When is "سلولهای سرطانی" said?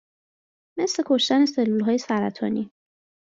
1.45-2.71